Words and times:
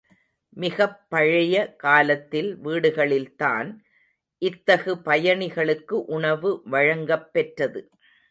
மிகப்பழைய 0.57 1.75
காலத்தில் 1.75 2.57
வீடுகளில்தான், 2.57 3.77
இத்தகு 4.41 4.95
பயணிகளுக்கு 4.95 6.05
உணவு 6.07 6.61
வழங்கப் 6.65 7.33
பெற்றது. 7.33 7.89